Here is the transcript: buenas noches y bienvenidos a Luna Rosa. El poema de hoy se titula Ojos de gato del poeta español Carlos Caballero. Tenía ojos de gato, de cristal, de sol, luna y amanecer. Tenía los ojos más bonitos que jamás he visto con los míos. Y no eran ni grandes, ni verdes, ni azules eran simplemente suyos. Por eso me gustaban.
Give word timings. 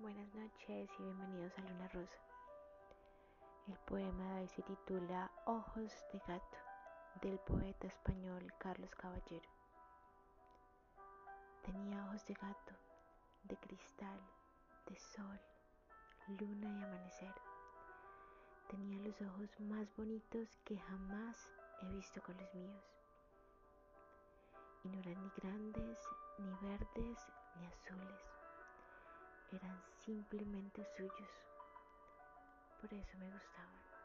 buenas 0.00 0.32
noches 0.32 0.88
y 0.96 1.02
bienvenidos 1.02 1.52
a 1.58 1.62
Luna 1.62 1.88
Rosa. 1.88 2.20
El 3.66 3.76
poema 3.80 4.34
de 4.34 4.40
hoy 4.42 4.48
se 4.48 4.62
titula 4.62 5.28
Ojos 5.44 5.92
de 6.12 6.20
gato 6.20 6.58
del 7.20 7.36
poeta 7.40 7.88
español 7.88 8.52
Carlos 8.58 8.94
Caballero. 8.94 9.48
Tenía 11.64 12.04
ojos 12.06 12.24
de 12.26 12.34
gato, 12.34 12.74
de 13.42 13.56
cristal, 13.56 14.20
de 14.86 14.96
sol, 14.96 15.40
luna 16.28 16.68
y 16.68 16.84
amanecer. 16.84 17.34
Tenía 18.70 19.00
los 19.00 19.20
ojos 19.20 19.50
más 19.58 19.88
bonitos 19.96 20.48
que 20.64 20.78
jamás 20.78 21.50
he 21.82 21.86
visto 21.88 22.22
con 22.22 22.36
los 22.36 22.54
míos. 22.54 22.84
Y 24.84 24.88
no 24.90 25.00
eran 25.00 25.20
ni 25.24 25.30
grandes, 25.42 25.98
ni 26.38 26.68
verdes, 26.68 27.18
ni 27.58 27.66
azules 27.66 28.37
eran 29.52 29.82
simplemente 30.04 30.84
suyos. 30.96 31.30
Por 32.80 32.92
eso 32.92 33.18
me 33.18 33.30
gustaban. 33.30 33.97